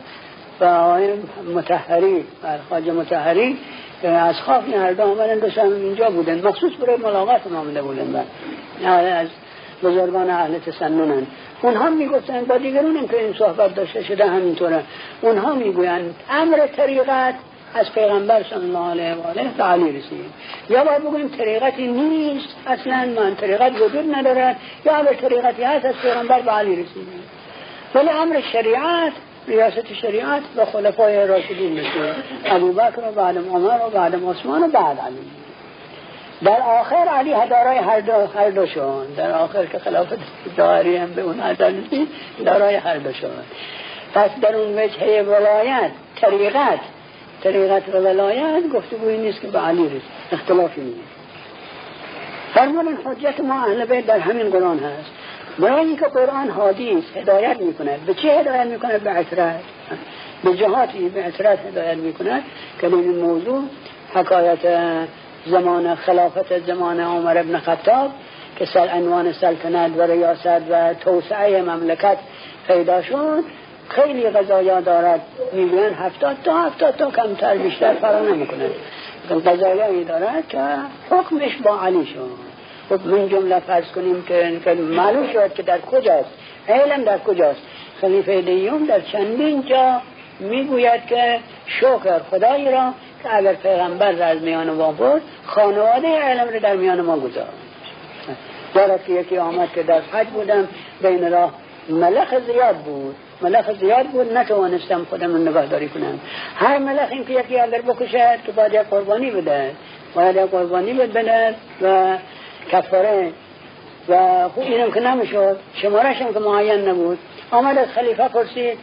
و 0.60 0.64
آقای 0.64 1.08
متحری 1.54 2.24
خاج 2.70 2.88
متحری 2.88 3.58
از 4.02 4.40
خواب 4.40 4.68
هر 4.68 4.92
دو 4.92 5.02
آمدن 5.02 5.38
دوستان 5.38 5.72
اینجا 5.72 6.10
بودن. 6.10 6.48
مخصوص 6.48 6.72
برای 6.80 6.96
ملاقات 6.96 7.40
آمده 7.56 7.82
بودن. 7.82 8.24
از 8.90 9.28
بزرگان 9.82 10.30
اهل 10.30 10.58
تسننن. 10.58 11.26
اونها 11.62 11.90
می‌گفتن 11.90 12.44
با 12.44 12.58
دیگرون 12.58 13.08
که 13.08 13.24
این 13.24 13.34
صحبت 13.34 13.74
داشته 13.74 14.02
شده 14.02 14.26
همینطوره. 14.26 14.82
اونها 15.20 15.54
می‌گویند 15.54 16.14
امر 16.30 16.66
طریقت 16.66 17.34
از 17.74 17.92
پیغمبر 17.92 18.42
صلی 18.42 18.64
الله 18.64 18.90
علیه 18.90 19.14
و 19.14 19.26
آله 19.26 19.50
به 19.56 19.64
علی 19.64 19.92
رسید. 19.98 20.24
یا 20.70 20.84
باید 20.84 21.02
بگویم 21.02 21.28
طریقتی 21.28 21.86
نیست 21.86 22.56
اصلا 22.66 23.08
من 23.16 23.34
طریقت 23.34 23.72
وجود 23.80 24.14
ندارد 24.14 24.56
یا 24.86 24.96
امر 24.96 25.12
طریقتی 25.12 25.62
هست 25.62 25.84
از 25.84 25.94
پیغمبر 26.02 26.40
به 26.40 26.50
علی 26.50 26.76
رسید. 26.76 27.08
ولی 27.94 28.08
امر 28.08 28.40
شریعت 28.52 29.12
ریاست 29.48 29.92
شریعت 29.92 30.42
و 30.56 30.64
خلفای 30.64 31.26
راشدین 31.26 31.72
مثل 31.72 32.12
ابو 32.44 32.72
بکر 32.72 33.08
و 33.08 33.12
بعد 33.12 33.38
عمر 33.38 33.86
و 33.86 33.90
بعد 33.90 34.14
عثمان 34.14 34.62
و 34.62 34.68
بعد 34.68 34.98
علی. 34.98 35.43
در 36.44 36.62
آخر 36.62 36.96
علی 36.96 37.32
هدارای 37.32 37.78
هر 37.78 38.00
دو 38.00 38.12
هر 38.12 38.50
دو 38.50 38.66
شون 38.66 39.06
در 39.16 39.32
آخر 39.32 39.66
که 39.66 39.78
خلافت 39.78 40.18
داری 40.56 40.96
هم 40.96 41.10
به 41.10 41.22
اون 41.22 41.40
عدالتی 41.40 42.08
دارای 42.44 42.74
هر 42.74 42.96
دو 42.96 43.12
شون 43.12 43.30
پس 44.14 44.30
در 44.42 44.56
اون 44.56 44.78
وجه 44.78 45.22
ولایت 45.22 45.90
طریقت 46.20 46.80
طریقت 47.42 47.88
و 47.88 47.98
ولایت 47.98 48.62
گفتگوی 48.74 49.18
نیست 49.18 49.40
که 49.40 49.46
به 49.46 49.58
علی 49.58 49.86
رسید 49.86 50.02
اختلافی 50.32 50.80
نیست. 50.80 51.08
فرمودن 52.54 52.96
حجت 53.04 53.40
ما 53.40 53.54
اهل 53.54 53.84
بیت 53.84 54.06
در 54.06 54.18
همین 54.18 54.50
قرآن 54.50 54.78
هست. 54.78 55.10
برای 55.58 55.86
اینکه 55.86 56.06
قرآن 56.06 56.50
حادی 56.50 56.90
است 56.90 57.16
هدایت 57.16 57.60
می‌کنه 57.60 57.98
به 58.06 58.14
چه 58.14 58.28
هدایت 58.40 58.66
می‌کنه 58.66 58.98
به 58.98 59.10
عطرت. 59.10 59.60
به 60.44 60.54
جهاتی 60.54 61.08
به 61.08 61.22
عطرت 61.22 61.58
هدایت 61.66 61.96
می‌کنه 61.96 62.42
که 62.80 62.86
این 62.86 63.18
موضوع 63.18 63.62
حکایت 64.14 64.58
زمان 65.46 65.94
خلافت 65.94 66.66
زمان 66.66 67.00
عمر 67.00 67.38
ابن 67.38 67.58
خطاب 67.58 68.10
که 68.56 68.64
سال 68.64 68.88
عنوان 68.88 69.32
سلطنت 69.32 69.90
و 69.96 70.02
ریاست 70.02 70.62
و 70.70 70.94
توسعه 70.94 71.62
مملکت 71.62 72.16
پیدا 72.66 73.02
شد 73.02 73.44
خیلی 73.88 74.30
غذایا 74.30 74.80
دارد. 74.80 75.20
می‌گوین 75.52 75.94
هفتاد 75.94 76.36
تا 76.44 76.62
هفتاد 76.62 76.96
تا 76.96 77.10
کمتر 77.10 77.56
بیشتر 77.56 77.94
فرا 77.94 78.20
نمی‌کنه 78.20 78.70
غذایایی 79.46 80.04
دارد 80.04 80.48
که 80.48 80.62
حکمش 81.10 81.56
با 81.56 81.80
علی 81.80 82.06
شد. 82.06 82.30
خب 82.88 83.06
من 83.06 83.28
جمله 83.28 83.60
فرض 83.60 83.84
کنیم 83.84 84.22
که 84.22 84.74
معلوم 84.74 85.32
شد 85.32 85.54
که 85.54 85.62
در 85.62 85.80
کجاست. 85.80 86.30
علم 86.68 87.04
در 87.04 87.18
کجاست؟ 87.18 87.60
خلیفه 88.00 88.40
دیوم 88.40 88.86
در 88.86 89.00
چندین 89.00 89.62
جا 89.62 90.00
می‌گوید 90.40 91.06
که 91.06 91.38
شکر 91.66 92.18
خدایی 92.30 92.70
را 92.70 92.92
که 93.24 93.36
اگر 93.36 93.54
پیغمبر 93.54 94.12
را 94.12 94.26
از 94.26 94.42
میان 94.42 94.70
ما 94.70 94.92
برد 94.92 95.22
خانواده 95.46 96.08
علم 96.08 96.48
را 96.48 96.58
در 96.58 96.76
میان 96.76 97.00
ما 97.00 97.16
گذارد 97.16 97.52
دارد 98.74 99.04
که 99.04 99.12
یکی 99.12 99.38
آمد 99.38 99.72
که 99.72 99.82
در 99.82 100.00
حج 100.00 100.26
بودم 100.26 100.68
بین 101.02 101.32
راه 101.32 101.52
ملخ 101.88 102.34
زیاد 102.46 102.76
بود. 102.76 103.16
ملخ 103.42 103.72
زیاد 103.80 104.06
بود 104.06 104.36
نتوانستم 104.36 105.04
خودم 105.04 105.48
نگاهداری 105.48 105.88
کنم. 105.88 106.20
هر 106.56 106.78
ملخ 106.78 107.08
این 107.10 107.24
که 107.24 107.32
یکی 107.32 107.60
اگر 107.60 107.80
بکشد 107.80 108.44
که 108.46 108.52
باید 108.52 108.86
قربانی 108.90 109.30
بده. 109.30 109.70
باید 110.14 110.38
قربانی 110.38 110.92
بده 110.92 111.54
و 111.82 112.16
کفاره. 112.72 113.32
و 114.08 114.48
خوب 114.48 114.64
اینم 114.64 114.90
که 114.90 115.00
نمی‌شد. 115.00 115.58
شمارش 115.74 116.22
هم 116.22 116.32
که 116.34 116.38
معین 116.38 116.88
نبود. 116.88 117.18
آمد 117.50 117.78
از 117.78 117.88
خلیفه 117.88 118.28
پرسید. 118.28 118.78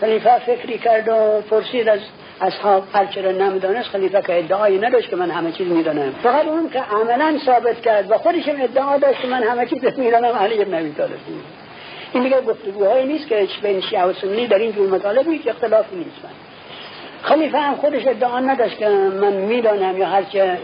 خلیفه 0.00 0.38
فکری 0.38 0.78
کرد 0.78 1.08
و 1.08 1.40
پرسید 1.50 1.88
از 1.88 2.00
اصحاب 2.40 2.84
هرچه 2.92 3.22
را 3.22 3.30
نمی‌دانست 3.30 3.88
خلیفه 3.88 4.22
که 4.22 4.38
ادعایی 4.38 4.78
نداشت 4.78 5.10
که 5.10 5.16
من 5.16 5.30
همه 5.30 5.52
چیز 5.52 5.66
می‌دانم. 5.68 6.14
فقط 6.22 6.46
اون 6.46 6.70
که 6.70 6.80
عملا 6.80 7.38
ثابت 7.46 7.80
کرد 7.80 8.10
و 8.10 8.18
خودش 8.18 8.48
هم 8.48 8.62
ادعا 8.62 8.98
داشت 8.98 9.20
که 9.20 9.28
من 9.28 9.42
همه 9.42 9.66
چیز 9.66 9.84
می‌دانم 9.98 10.36
علی 10.36 10.62
ابن 10.62 10.74
ابی 10.74 10.92
طالب 10.92 11.10
این 12.12 12.22
دیگه 12.22 12.40
گفتگوهایی 12.40 13.06
نیست 13.06 13.28
که 13.28 13.48
بین 13.62 13.80
شیعه 13.80 14.04
و 14.04 14.12
سنی 14.12 14.46
در 14.46 14.58
این 14.58 14.72
جور 14.72 14.90
مطالب 14.90 15.28
هیچ 15.28 15.48
اختلافی 15.48 15.96
نیست. 15.96 16.24
من. 16.24 16.30
خلیفه 17.22 17.58
هم 17.58 17.76
خودش 17.76 18.06
ادعا 18.06 18.40
نداشت 18.40 18.78
که 18.78 18.88
من 18.88 19.32
می‌دانم 19.32 19.98
یا 19.98 20.06
هرچه 20.06 20.58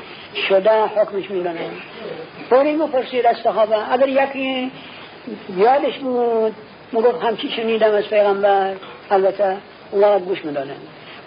شده 0.48 0.82
حکمش 0.84 1.30
می‌دانم. 1.30 1.70
فوری 2.50 2.76
پرسید 2.76 3.26
از 3.26 3.36
صحابه. 3.36 3.92
اگر 3.92 4.08
یکی 4.08 4.70
یادش 5.56 5.98
بود 5.98 6.54
مگفت 6.92 7.24
همچی 7.24 7.50
شنیدم 7.50 7.94
از 7.94 8.04
پیغمبر. 8.04 8.72
البته 9.10 9.56
اون 9.90 10.18
گوش 10.18 10.44
می‌دانم 10.44 10.76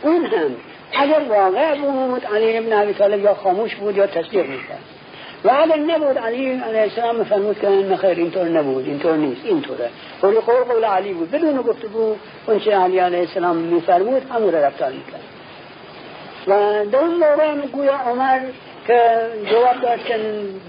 اون 0.04 0.26
هم 0.26 0.56
اگر 0.94 1.22
واقع 1.30 1.76
بود 1.76 2.26
علی 2.26 2.58
ابن 2.58 2.74
ابی 2.74 2.94
طالب 2.94 3.20
یا 3.20 3.34
خاموش 3.34 3.76
بود 3.76 3.98
یا 3.98 4.08
تصدیق 4.08 4.46
می‌کرد. 4.50 4.80
و 5.44 5.50
اگر 5.50 5.78
نبود 5.78 6.18
علی 6.18 6.50
علیه 6.50 6.82
السلام 6.82 7.16
میفرمود 7.16 7.60
که 7.60 7.68
نخیر 7.68 8.18
اینطور 8.18 8.50
نبود 8.50 8.86
اینطور 8.86 9.18
نیست 9.18 9.46
اینطوره. 9.46 9.90
قول 10.22 10.40
قول 10.40 10.64
قول 10.64 10.86
علی 10.86 11.14
بود. 11.14 11.32
بدون 11.32 11.62
گفتگو 11.62 12.16
اون 12.48 12.60
چه 12.60 12.76
علی 12.76 13.00
علیه 13.00 13.20
السلام 13.20 13.56
میفرمود 13.56 14.22
همون 14.32 14.52
را 14.52 14.60
رفتار 14.60 14.94
و 16.48 16.86
در 16.92 17.00
اون 17.00 17.14
موقع 17.14 17.56
گویا 17.72 17.96
عمر 17.96 18.40
که 18.88 19.00
جواب 19.52 19.82
داد 19.82 20.06
که 20.06 20.20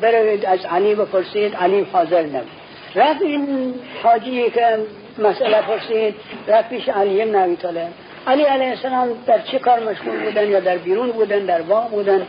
بروید 0.00 0.47
از 0.47 0.64
علی 0.64 0.95
بپرسید 0.95 1.57
علی 1.57 1.87
حاضر 1.93 2.23
نبود. 2.23 2.50
رفت 2.95 3.23
این 3.23 3.75
حاجی 4.03 4.50
که 4.50 4.79
مسئله 5.19 5.62
پرسید 5.62 6.14
رفت 6.49 6.69
پیش 6.69 6.88
علی 6.88 7.23
ابن 7.23 7.57
طالب. 7.57 7.88
علی 8.26 8.43
علیه 8.43 8.69
السلام 8.69 9.09
در 9.26 9.38
چه 9.38 9.59
کار 9.59 9.81
مشغول 9.81 10.25
بودن 10.25 10.49
یا 10.49 10.61
در 10.61 10.78
بیرون 10.78 11.11
بودن 11.11 11.38
در 11.38 11.62
باغ 11.62 11.90
بودن؟ 11.90 12.26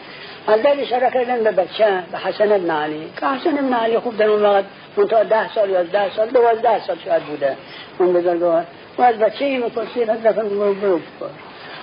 در 0.48 0.82
اشاره 0.82 1.12
کردن 1.14 1.44
به 1.44 1.52
بچه 1.52 2.04
به 2.12 2.18
حسن 2.18 2.52
ابن 2.52 2.70
علی. 2.70 3.10
که 3.20 3.26
حسن 3.26 3.58
ابن 3.58 3.74
علی 3.74 4.00
خوب 4.00 4.18
در 4.18 4.26
اون 4.26 4.42
وقت 4.42 4.64
منتها 4.98 5.24
ده 5.24 5.54
سال 5.54 5.70
یا 5.70 5.84
ده 5.84 6.16
سال 6.16 6.30
دوازده 6.30 6.86
سال 6.88 6.98
شاید 7.06 7.24
بوده. 7.24 7.58
اون 8.00 8.14
بزرگوار. 8.14 8.64
و 8.98 9.02
از 9.02 9.16
بچه 9.16 9.46
این 9.46 9.62
پرسید 9.62 10.10
حضرت 10.10 10.36
برو 10.36 10.74
برو 10.74 11.00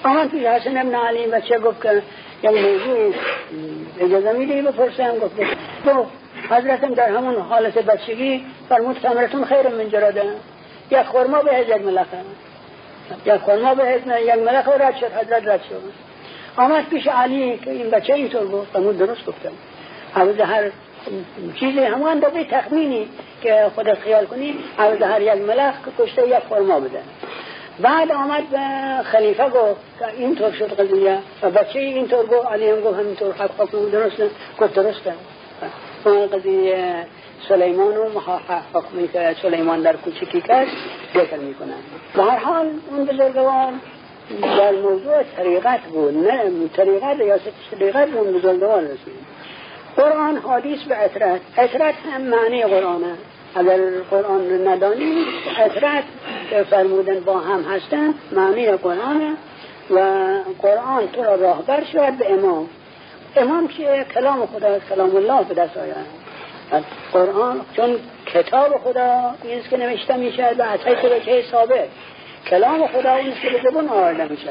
آمد 0.05 0.31
پیش 0.31 0.45
حسن 0.45 0.77
ابن 0.77 0.95
علی 0.95 1.27
بچه 1.27 1.59
گفت 1.59 1.83
که 1.83 2.03
یک 2.43 2.51
موضوع 2.51 3.15
اجازه 4.01 4.33
می‌دهی 4.33 4.63
بپرسم. 4.63 5.19
گفت 5.19 5.35
تو 5.85 6.07
حضرتم 6.51 6.95
در 6.95 7.09
همون 7.09 7.37
حالت 7.37 7.79
بچگی 7.79 8.45
فرمود 8.69 8.97
تمرتون 9.03 9.45
خیر 9.45 9.69
من 9.69 9.89
جراده. 9.89 10.23
یک 10.91 11.03
خورما 11.03 11.43
به 11.43 11.59
یک 11.59 11.85
ملخه 11.87 12.19
یک 13.27 13.37
خورما 13.37 13.75
به 13.75 14.01
یک 14.27 14.35
ملخه 14.35 14.87
رد 14.87 14.97
شد 14.97 15.13
حضرت 15.13 15.49
رد 15.49 15.61
شد. 15.69 15.83
آمد 16.57 16.89
پیش 16.89 17.07
علی 17.07 17.59
که 17.59 17.71
این 17.71 17.91
بچه 17.91 18.15
اینطور 18.15 18.49
گفت 18.49 18.73
فرمود 18.73 18.99
درست 18.99 19.27
گفتم. 19.27 19.53
عوض 20.17 20.41
هر 20.41 20.71
چیزی 21.55 21.79
همون 21.79 22.09
اندازه 22.09 22.45
تخمینی 22.45 23.09
که 23.43 23.71
خودت 23.75 23.99
خیال 23.99 24.27
کنی 24.27 24.55
عوض 24.79 25.03
هر 25.03 25.23
یک 25.23 25.43
ملخ 25.43 25.75
که 25.85 26.05
کشته 26.05 26.29
یک 26.29 26.39
خورما 26.49 26.81
بده. 26.81 26.99
بعد 27.81 28.13
آمد 28.13 28.49
به 28.49 28.59
خلیفه 29.05 29.49
گفت 29.49 29.81
که 29.99 30.07
اینطور 30.19 30.53
شد 30.53 30.81
قضیه. 30.81 31.19
و 31.43 31.51
بچه 31.51 31.79
اینطور 31.79 32.27
گفت 32.27 32.47
علی 32.47 32.71
هم 32.71 32.81
گفت 32.81 32.99
همینطور 32.99 33.33
حق 33.33 33.61
حکم 33.61 33.91
درسته. 33.91 34.31
گفت 34.61 34.75
درسته. 34.75 35.13
اون 36.05 36.27
قضیه 36.27 37.07
سلیمان 37.49 37.97
و 37.97 38.21
حکمی 38.75 39.09
که 39.09 39.37
سلیمان 39.43 39.83
در 39.83 39.97
کوچکی 39.97 40.41
کرد 40.41 40.69
ذکر 41.15 41.37
می‌کنن. 41.37 41.83
به 42.15 42.23
هر 42.23 42.39
حال 42.39 42.71
اون 42.91 43.05
بزرگوار 43.05 43.73
در 44.41 44.73
موضوع 44.73 45.23
طریقت 45.37 45.81
بود 45.81 46.17
نه 46.17 46.69
طریقت 46.77 47.19
یا 47.19 47.39
طریقت 47.71 48.09
اون 48.15 48.33
بزرگوار 48.33 48.81
رسید. 48.81 49.33
قرآن 49.97 50.37
حدیث 50.37 50.83
به 50.83 51.05
اطرت 51.05 51.41
اطرت 51.59 51.95
هم 52.13 52.21
معنی 52.21 52.63
قرآنه 52.63 53.15
اگر 53.55 53.79
قرآن 54.11 54.51
رو 54.51 54.69
ندانی 54.69 55.25
اطرت 55.59 56.05
فرمودن 56.71 57.21
با 57.21 57.39
هم 57.39 57.63
هستن 57.63 58.15
معنی 58.33 58.71
قرآن 58.71 59.37
و 59.91 59.99
قرآن 60.63 61.09
تو 61.13 61.23
را 61.23 61.35
راهبر 61.35 61.85
شود 61.85 62.19
به 62.19 62.33
امام. 62.33 62.69
امام 63.37 63.69
که 63.69 64.07
کلام 64.15 64.47
خدا 64.47 64.79
کلام 64.79 65.17
الله 65.17 65.45
به 65.45 65.55
دست 65.55 65.77
آید. 65.77 66.22
قرآن 67.13 67.61
چون 67.77 67.97
کتاب 68.27 68.79
خدا 68.79 69.35
اینست 69.43 69.69
که 69.69 69.77
نوشته 69.77 70.17
میشه 70.17 70.55
و 70.59 70.63
اصحی 70.63 71.21
که 71.21 71.43
ثابت. 71.51 71.89
کلام 72.51 72.87
خدا 72.87 73.15
اینست 73.15 73.41
که 73.41 73.51
به 73.51 73.71
زبون 73.71 73.89
آورده 73.89 74.25
میشه 74.25 74.51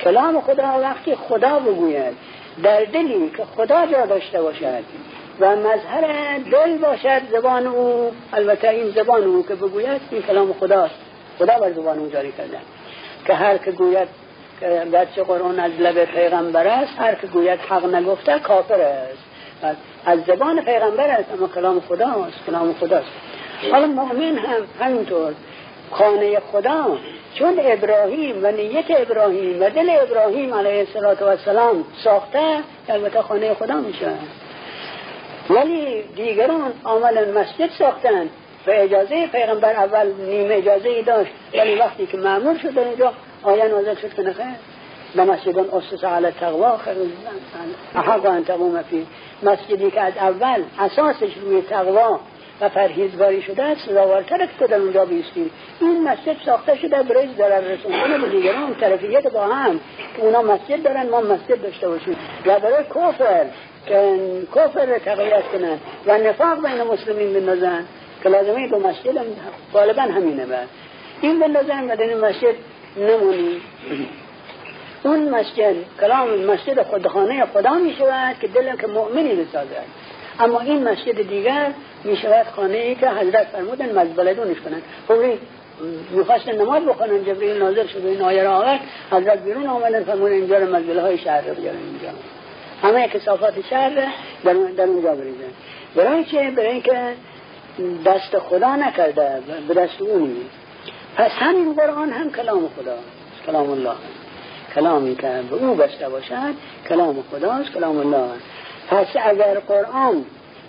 کلام 0.00 0.40
خدا 0.40 0.80
وقتی 0.80 1.14
خدا 1.14 1.58
بگوید 1.58 2.14
در 2.62 2.84
دلی 2.84 3.30
که 3.36 3.44
خدا 3.56 3.86
جا 3.86 4.06
داشته 4.06 4.42
باشد 4.42 4.84
و 5.40 5.56
مظهر 5.56 6.38
دل 6.52 6.78
باشد 6.78 7.22
زبان 7.32 7.66
او 7.66 8.12
البته 8.32 8.68
این 8.68 8.90
زبان 8.90 9.24
او 9.24 9.46
که 9.46 9.54
بگوید 9.54 10.00
این 10.10 10.22
کلام 10.22 10.52
خداست 10.52 10.94
خدا 11.38 11.58
بر 11.58 11.72
زبان 11.72 11.98
او 11.98 12.08
جاری 12.08 12.32
کرده. 12.32 12.58
که 13.26 13.34
هر 13.34 13.58
که 13.58 13.70
گوید 13.70 14.08
که 14.60 14.82
گرچه 14.92 15.22
قرآن 15.22 15.60
از 15.60 15.72
لب 15.78 16.04
پیغمبر 16.04 16.66
است 16.66 16.92
هر 16.98 17.14
که 17.14 17.26
گوید 17.26 17.60
حق 17.60 17.94
نگفته 17.94 18.38
کافر 18.38 18.80
است. 18.80 19.35
از 20.06 20.18
زبان 20.26 20.60
پیغمبر 20.60 21.10
است 21.10 21.32
اما 21.32 21.48
کلام 21.48 21.80
خداست 21.80 22.46
کلام 22.46 22.74
خداست 22.80 23.06
حالا 23.72 23.86
مؤمن 23.86 24.38
هم 24.38 24.62
همینطور 24.80 25.34
خانه 25.90 26.40
خدا 26.52 26.98
چون 27.34 27.60
ابراهیم 27.60 28.44
و 28.44 28.50
نیت 28.50 28.84
ابراهیم 28.88 29.62
و 29.62 29.70
دل 29.70 29.90
ابراهیم 29.90 30.54
علیه 30.54 30.86
السلام 31.32 31.84
ساخته 32.04 32.58
البته 32.88 33.22
خانه 33.22 33.54
خدا 33.54 33.74
میشه. 33.74 34.10
ولی 35.50 36.02
دیگران 36.02 36.72
آمدن 36.84 37.38
مسجد 37.38 37.70
ساختن 37.78 38.28
و 38.66 38.70
اجازه 38.70 39.26
پیغمبر 39.26 39.72
اول 39.72 40.12
نیمه 40.12 40.54
اجازه 40.54 41.02
داشت 41.02 41.30
ولی 41.54 41.74
وقتی 41.74 42.06
که 42.06 42.16
معمول 42.16 42.58
شد 42.58 42.78
اینجا 42.78 43.12
آیه 43.42 43.68
نازل 43.68 43.94
شد 43.94 44.14
که 44.14 44.22
نخیر 44.22 44.46
به 45.14 45.24
مسجدان 45.24 45.70
اسس 45.70 46.04
علی 46.04 46.30
تقوا 46.30 46.76
خیر 46.76 46.96
احق 47.94 48.26
ان 48.26 48.44
تقوم 48.44 48.82
فی 48.82 49.06
مسجدی 49.42 49.90
که 49.90 50.00
از 50.00 50.12
اول 50.16 50.62
اساسش 50.78 51.34
روی 51.42 51.62
تقوا 51.62 52.20
و 52.60 52.68
پرهیزگاری 52.68 53.42
شده 53.42 53.62
است 53.62 53.88
سزاوارتر 53.88 54.48
که 54.58 54.66
در 54.66 54.76
اونجا 54.76 55.04
بیستی 55.04 55.50
این 55.80 56.08
مسجد 56.08 56.36
ساخته 56.46 56.76
شده 56.76 57.02
برای 57.02 57.28
ضرر 57.38 57.60
رسوندن 57.60 58.20
به 58.20 58.28
دیگران 58.28 58.74
طرفیت 58.74 59.32
با 59.32 59.46
هم 59.46 59.80
که 60.16 60.22
اونا 60.22 60.42
مسجد 60.42 60.82
دارن 60.82 61.08
ما 61.08 61.20
مسجد 61.20 61.62
داشته 61.62 61.88
باشیم. 61.88 62.16
و 62.46 62.60
برای 62.60 62.84
کفر 62.84 63.46
که 63.86 64.18
کفر 64.54 64.98
تقویت 64.98 65.44
کنن 65.52 65.78
و 66.06 66.18
نفاق 66.18 66.66
بین 66.66 66.82
مسلمین 66.82 67.32
بندازن 67.32 67.84
که 68.22 68.28
لازمه 68.28 68.68
دو 68.68 68.78
مسجد 68.78 69.16
هم 69.16 69.24
غالبا 69.72 70.02
همینه 70.02 70.46
بعد 70.46 70.68
این 71.20 71.38
بندازن 71.38 71.84
و 71.90 71.96
در 71.96 72.02
این 72.02 72.20
مسجد 72.20 72.54
نمونی. 72.96 73.60
اون 75.06 75.28
مسجد 75.28 75.74
کلام 76.00 76.44
مسجد 76.44 76.82
خودخانه 76.82 77.46
خدا 77.46 77.74
می 77.74 77.94
شود 77.98 78.36
که 78.40 78.46
دل 78.46 78.76
که 78.76 78.86
مؤمنی 78.86 79.34
بسازد. 79.34 79.84
اما 80.40 80.60
این 80.60 80.88
مسجد 80.88 81.28
دیگر 81.28 81.72
می 82.04 82.16
شود 82.16 82.46
خانه 82.56 82.76
ای 82.76 82.94
که 82.94 83.08
حضرت 83.08 83.46
فرمودن 83.46 83.98
مزبلدونش 83.98 84.56
کنن 84.56 84.82
خوبی 85.06 85.38
می‌خواستن 86.10 86.62
نماز 86.62 86.84
بخونن 86.84 87.24
جبریل 87.24 87.58
ناظر 87.58 87.86
شد 87.86 88.06
این 88.06 88.22
آیه 88.22 88.42
را 88.42 88.56
آورد. 88.56 88.80
حضرت 89.12 89.42
بیرون 89.42 89.66
آمدن 89.66 90.04
فرمودن 90.04 90.32
اینجا 90.32 90.58
رو 90.58 90.76
مزبله 90.76 91.02
های 91.02 91.18
شهر 91.18 91.48
رو 91.48 91.54
بیارن 91.54 91.76
اینجا. 91.76 92.08
همه 92.82 93.08
کسافات 93.08 93.54
شهر 93.70 93.94
در, 94.44 94.54
در 94.76 94.84
اونجا 94.84 95.14
بریزن. 95.14 95.52
برای 95.96 96.24
چه؟ 96.24 96.50
برای 96.50 96.70
اینکه 96.70 97.14
دست 98.06 98.38
خدا 98.38 98.76
نکرده 98.76 99.42
به 99.68 99.74
دست 99.74 100.02
اونی 100.02 100.36
پس 101.16 101.30
همین 101.30 101.74
قرآن 101.74 102.10
هم 102.10 102.32
کلام 102.32 102.68
خدا 102.68 102.96
کلام 103.46 103.70
الله. 103.70 103.94
کلامی 104.76 105.16
که 105.16 105.42
به 105.50 105.56
او 105.56 105.74
بسته 105.74 106.08
باشد 106.08 106.54
کلام 106.88 107.24
خداست 107.30 107.72
کلام 107.72 107.98
الله 107.98 108.30
پس 108.88 109.06
اگر 109.24 109.58
قرآن 109.58 110.24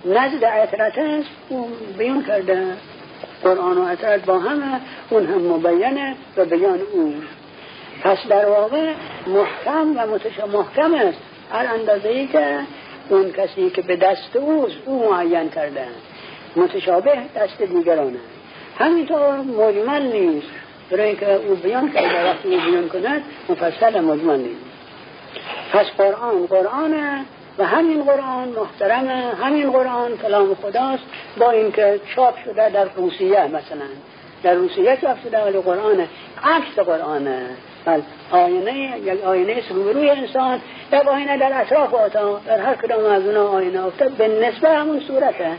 نزد 0.06 0.46
عطرت 0.46 0.98
است 0.98 1.30
اون 1.50 1.68
بیان 1.98 2.24
کرده. 2.24 2.68
قرآن 3.44 3.78
و 3.78 3.88
عطرت 3.88 4.26
با 4.26 4.40
همه 4.40 4.82
اون 5.10 5.26
هم 5.26 5.42
مبینه 5.42 6.16
و 6.38 6.46
بیان 6.46 6.80
اون 6.94 7.14
پس 8.04 8.18
در 8.30 8.50
واقع 8.50 8.94
محکم 9.28 9.98
و 9.98 10.16
متش 10.16 10.40
محکم 10.54 10.94
است. 10.94 11.18
هر 11.52 11.66
اندازه 11.74 12.10
ای 12.10 12.28
که 12.28 12.60
اون 13.10 13.32
کسی 13.32 13.70
که 13.70 13.82
به 13.82 13.96
دست 13.96 14.36
اوست 14.36 14.76
او 14.86 15.12
معین 15.12 15.50
کرده. 15.50 15.88
متشابه 16.56 17.18
دست 17.36 17.62
دیگرانه 17.62 18.20
همینطور 18.80 19.38
مجمل 19.38 20.02
نیست. 20.02 20.48
برای 20.92 21.16
که 21.16 21.34
او 21.34 21.56
بیان 21.56 21.92
کرده 21.92 22.30
وقتی 22.30 22.56
او 22.56 22.62
بیان 22.72 22.90
کند 22.90 23.22
مفصل 23.50 24.00
مجمل 24.00 24.40
نیست. 24.40 24.62
پس 25.74 25.86
قرآن 25.98 26.46
قرآنه 26.50 27.26
و 27.58 27.66
همین 27.66 28.04
قرآن 28.04 28.48
محترمه 28.48 29.32
همین 29.44 29.72
قرآن 29.72 30.18
کلام 30.18 30.56
خداست 30.56 31.04
با 31.38 31.52
اینکه 31.52 32.00
چاپ 32.16 32.36
شده 32.46 32.70
در 32.70 32.88
روسیه 32.96 33.48
مثلا. 33.48 33.88
در 34.44 34.54
روسیه 34.54 34.98
چاپ 35.02 35.24
شده 35.24 35.44
ولی 35.44 35.60
قرآن 35.60 36.08
عکس 36.44 36.80
قرآنه. 36.86 37.42
بل 37.86 38.02
آینه 38.32 39.00
یک 39.06 39.24
آینه 39.24 39.64
روبروی 39.70 40.10
انسان 40.10 40.62
یک 40.94 41.08
آینه 41.08 41.38
در 41.38 41.62
اطراف 41.62 41.94
آتا. 41.94 42.42
در 42.46 42.60
هر 42.60 42.76
کدام 42.76 43.06
از 43.06 43.26
اونها 43.26 43.48
آینه 43.48 43.86
افتاد. 43.86 44.12
به 44.12 44.28
نسبه 44.28 44.70
همون 44.70 45.00
صورته. 45.00 45.52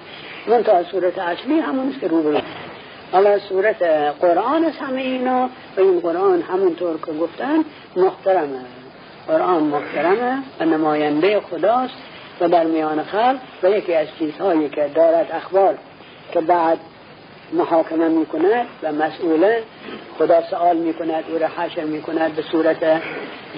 من 0.46 0.62
تا 0.62 0.84
صورت 0.84 1.18
اصلی 1.18 1.60
همون 1.60 1.94
که 2.00 2.08
روبرو. 2.08 2.40
حالا 3.12 3.38
صورت 3.38 3.82
قرآن 4.20 4.64
است 4.64 4.78
همه 4.82 5.00
اینا 5.00 5.50
و 5.76 5.80
این 5.80 6.00
قرآن 6.00 6.42
همونطور 6.42 6.96
که 7.06 7.12
گفتن 7.12 7.64
محترمه 7.96 8.60
قرآن 9.26 9.62
محترمه 9.62 10.38
و 10.60 10.64
نماینده 10.64 11.40
خداست 11.40 11.94
و 12.40 12.48
در 12.48 12.64
میان 12.64 13.02
خلق 13.02 13.38
و 13.62 13.70
یکی 13.70 13.94
از 13.94 14.06
چیزهایی 14.18 14.68
که 14.68 14.90
دارد 14.94 15.32
اخبار 15.32 15.74
که 16.32 16.40
بعد 16.40 16.78
محاکمه 17.52 18.08
می‌کند 18.08 18.66
و 18.82 18.92
مسئوله 18.92 19.62
خدا 20.18 20.42
سوال 20.50 20.76
می‌کند 20.76 21.24
او 21.32 21.38
را 21.38 21.46
حشر 21.46 21.84
می‌کند 21.84 22.36
به 22.36 22.42
صورت 22.42 23.02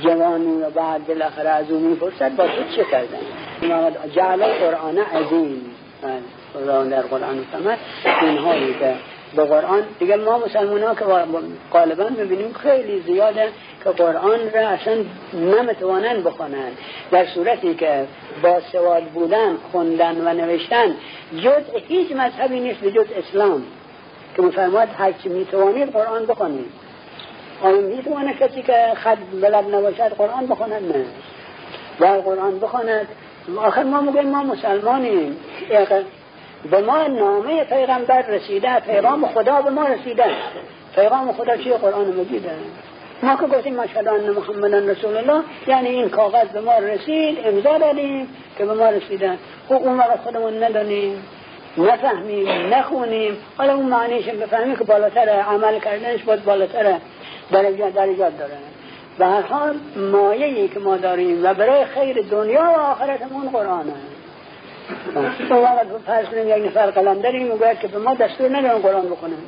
جوانی 0.03 0.63
و 0.63 0.71
بعد 0.71 1.07
بالاخره 1.07 1.49
از 1.49 1.71
او 1.71 1.79
می‌پرسد 1.79 2.37
با 2.37 2.47
تو 2.47 2.77
چه 2.77 2.85
کردن؟ 2.85 3.19
جعل 4.15 4.47
قرآن 4.47 4.99
عظیم. 4.99 5.77
خدا 6.53 6.85
در 6.85 7.03
قرآن 7.03 7.45
فرمد 7.53 7.79
اینهایی 8.23 8.75
که 8.75 8.95
به 9.37 9.45
قرآن. 9.45 9.83
دیگه 9.99 10.17
ما 10.17 10.39
مسلمان 10.39 10.83
ها 10.83 10.95
که 10.95 11.05
غالبا 11.73 12.09
می‌بینیم 12.09 12.53
خیلی 12.53 13.01
زیاده 13.01 13.49
که 13.85 13.91
قرآن 13.91 14.41
را 14.55 14.69
اصلا 14.69 14.95
نمی‌توانند 15.35 16.25
بخوانند 16.25 16.79
در 17.11 17.27
صورتی 17.27 17.75
که 17.75 18.05
با 18.43 18.61
سواد 18.73 19.03
بودن 19.03 19.57
خوندن 19.73 20.27
و 20.27 20.35
نوشتن 20.35 20.95
جز 21.43 21.83
هیچ 21.89 22.13
مذهبی 22.13 22.61
نیست 22.61 22.81
به 22.81 22.91
جز 22.91 23.07
اسلام 23.17 23.63
که 24.37 24.43
میفرماد 24.43 24.89
هرچی 24.99 25.29
می‌توانید 25.29 25.93
قرآن 25.93 26.27
بخونید. 26.27 26.73
آیا 27.63 27.81
می‌توانه 27.81 28.35
کسی 28.35 28.63
که 28.63 28.93
خط 28.95 29.19
بلد 29.43 29.75
نباشد 29.75 30.13
قرآن 30.19 30.47
بخواند؟ 30.47 30.97
نه. 30.97 31.05
و 32.01 32.21
قرآن 32.21 32.61
بخواند. 32.61 33.09
آخر 33.57 33.83
ما 33.83 34.01
میگیم 34.01 34.31
ما 34.31 34.43
مسلمانیم. 34.43 35.37
به 36.71 36.81
ما 36.81 37.07
نامه 37.07 37.65
پیغمبر 37.65 38.23
رسیده 38.23 38.81
پیغام 38.81 39.27
خدا 39.27 39.63
به 39.63 39.71
ما 39.71 39.87
رسیده. 39.87 40.25
پیغام 40.95 41.33
خدا 41.33 41.57
چیه؟ 41.57 41.77
قرآن 41.77 42.07
مجیده 42.07 42.51
ما 43.23 43.37
که 43.37 43.47
گفتیم 43.47 43.77
مشهد 43.77 44.09
ان 44.09 44.31
محمد 44.31 44.75
رسول 44.75 45.17
الله 45.17 45.43
یعنی 45.67 45.89
این 45.89 46.09
کاغذ 46.09 46.49
به 46.49 46.61
ما 46.61 46.79
رسید 46.79 47.39
امضا 47.45 47.79
دادیم 47.79 48.29
که 48.59 48.65
به 48.65 48.75
ما 48.75 48.89
رسیدن 48.89 49.39
خب 49.69 49.75
اون 49.75 50.01
خودمون 50.01 50.63
ندانیم 50.63 51.23
نفهمیم 51.79 52.75
نخونیم. 52.75 53.37
حالا 53.59 53.75
اون 53.75 53.87
معنیش 53.87 54.29
بفهمیم 54.29 54.77
که 54.77 54.85
بالاتر 54.85 55.29
عمل 55.29 55.79
کردنش 55.79 56.23
باید 56.23 56.45
بالاتر 56.45 56.99
درجات 57.53 57.95
درجات 57.95 58.39
داره. 58.39 58.57
و 59.19 59.31
هر 59.31 59.43
حال 59.43 59.77
مایهی 59.97 60.69
که 60.69 60.81
ما 60.81 60.97
داریم 60.97 61.45
و 61.45 61.55
برای 61.55 61.85
خیر 61.85 62.23
دنیا 62.23 62.75
و 62.77 62.81
آخرتمون 62.81 63.49
قرآنه. 63.49 63.93
اون 65.51 65.63
وقت 65.63 65.87
فرض 66.07 66.27
کنیم 66.27 66.49
یک 66.49 66.67
نفر 66.67 66.91
قلم 66.91 67.21
داریم 67.21 67.47
می‌گوید 67.47 67.79
که 67.79 67.89
به 67.89 67.99
ما 67.99 68.15
دستور 68.15 68.57
ندارن 68.57 68.79
قرآن 68.79 69.07
بکنیم 69.07 69.39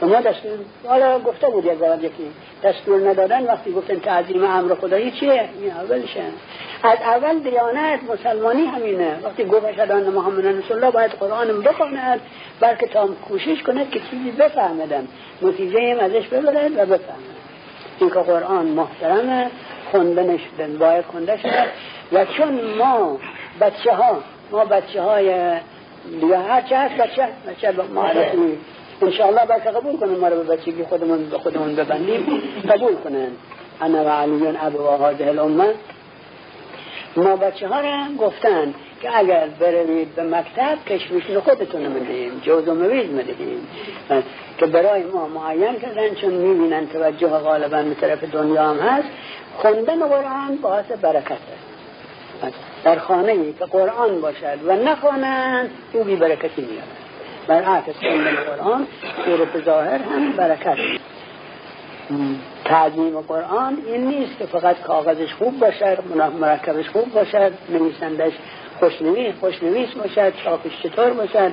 به 0.00 0.06
ما 0.06 0.20
دستور 0.20 0.58
حالا 0.88 1.18
گفته 1.18 1.46
بود 1.46 1.64
یک 1.64 1.72
بار 1.72 1.98
یکی 1.98 2.30
دستور 2.62 3.10
ندادن 3.10 3.44
وقتی 3.44 3.72
گفتن 3.72 3.98
تعظیم 3.98 4.44
امر 4.44 4.74
خدایی 4.74 5.10
چیه؟ 5.10 5.48
این 5.60 5.72
اولشه. 5.72 6.22
از 6.82 6.98
اول 7.04 7.38
دیانت 7.38 8.00
مسلمانی 8.10 8.66
همینه. 8.66 9.16
وقتی 9.24 9.44
گفت 9.44 9.64
اشهد 9.64 9.92
ان 9.92 10.02
محمد 10.02 10.46
رسول 10.46 10.76
الله 10.76 10.90
باید 10.90 11.10
قرآن 11.10 11.60
بخواند 11.60 12.20
بلکه 12.60 12.86
تا 12.86 13.06
کوشش 13.06 13.62
کند 13.62 13.90
که 13.90 14.00
چیزی 14.10 14.30
بفهمدن. 14.30 15.08
نتیجه 15.42 15.78
ایم 15.78 15.98
ازش 15.98 16.28
ببرد 16.28 16.72
و 16.76 16.86
بفهمد. 16.86 17.42
این 17.98 18.10
که 18.10 18.18
قرآن 18.18 18.66
محترمه 18.66 19.50
خوندنش 19.90 20.40
باید 20.78 21.04
خونده 21.04 21.36
شد 21.36 21.48
و 22.12 22.24
چون 22.24 22.60
ما 22.78 23.18
بچه 23.60 23.94
ها 23.94 24.18
ما 24.52 24.64
بچه 24.64 25.02
های 25.02 25.54
دیگه 26.20 26.38
هر 26.38 26.62
چه 26.62 26.78
هست 26.78 26.94
بچه 26.94 27.28
بچه 27.48 27.74
ما 27.94 28.04
عرفی 28.04 28.58
انشاءالله 29.02 29.44
بچه 29.46 29.70
قبول 29.70 29.96
کنن 29.96 30.18
ما 30.18 30.28
رو 30.28 30.36
به 30.42 30.56
بچگی 30.56 30.84
خودمون 30.84 31.24
به 31.24 31.38
خودمون 31.38 31.74
ببندیم. 31.74 32.42
قبول 32.70 32.94
کنن. 32.94 33.28
انا 33.80 34.04
و 34.04 34.08
علیون 34.08 34.56
ابو 34.60 34.78
و 34.78 34.86
هاده 34.86 35.26
الامه. 35.26 35.74
ما 37.16 37.36
بچه 37.36 37.68
ها 37.68 37.80
را 37.80 38.04
گفتن 38.20 38.74
که 39.02 39.18
اگر 39.18 39.48
بروید 39.60 40.14
به 40.14 40.22
مکتب 40.22 40.84
کشمیش 40.88 41.24
خودتون 41.30 41.82
می‌دهیم 41.82 42.40
جوز 42.44 42.68
و 42.68 42.74
مویز 42.74 43.10
می‌دهیم. 43.10 43.68
که 44.58 44.66
برای 44.66 45.02
ما 45.02 45.28
معین 45.28 45.74
کردن 45.74 46.14
چون 46.14 46.30
می‌بینن 46.30 46.86
توجه 46.86 47.28
غالبا 47.28 47.82
به 47.82 47.94
طرف 47.94 48.24
دنیا 48.24 48.64
هم 48.64 48.78
هست. 48.78 49.08
خوندن 49.56 50.08
قرآن 50.08 50.56
باعث 50.62 50.92
برکت 51.02 51.38
در 52.84 52.98
خانه 52.98 53.32
ای 53.32 53.52
که 53.52 53.64
قرآن 53.64 54.20
باشد 54.20 54.58
و 54.66 54.76
نخوانند 54.76 55.70
او 55.92 56.04
بی 56.04 56.16
برکتی 56.16 56.62
میاد 56.62 57.02
برعکس 57.46 57.96
خوندن 58.00 58.34
قرآن 58.34 58.86
صورت 59.24 59.64
ظاهر 59.64 60.02
هم 60.02 60.32
برکت. 60.32 60.76
تعظیم 62.64 63.20
قرآن 63.20 63.76
این 63.86 64.06
نیست 64.06 64.38
که 64.38 64.46
فقط 64.46 64.80
کاغذش 64.80 65.34
خوب 65.34 65.58
باشد 65.58 65.98
مرکبش 66.40 66.88
خوب 66.88 67.12
باشد 67.12 67.52
نویسندش 67.68 68.32
خوشنویس 68.80 69.34
خوشنویس 69.40 69.90
باشد 69.90 70.32
چاپش 70.44 70.82
چطور 70.82 71.10
باشد 71.10 71.52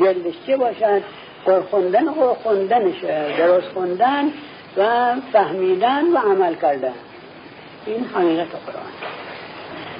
جلدش 0.00 0.34
چه 0.46 0.56
باشد 0.56 1.02
خوندن 1.70 2.08
و 2.08 2.34
خوندنش 2.34 3.04
درست 3.38 3.68
خوندن 3.68 4.24
و 4.76 5.14
فهمیدن 5.32 6.12
و 6.12 6.18
عمل 6.18 6.54
کردن. 6.54 6.92
این 7.86 8.04
حقیقت 8.14 8.48
قرآن. 8.48 8.92